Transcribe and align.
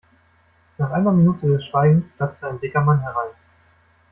Nach 0.79 0.89
einer 0.93 1.11
Minute 1.11 1.45
des 1.45 1.63
Schweigens 1.67 2.09
platzte 2.17 2.47
ein 2.47 2.59
dicker 2.59 2.81
Mann 2.81 3.01
herein. 3.01 3.35